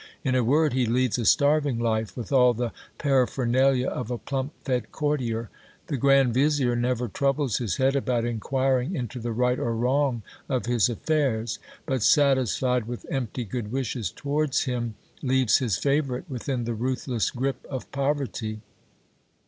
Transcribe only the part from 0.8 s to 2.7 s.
leads a starving life, with all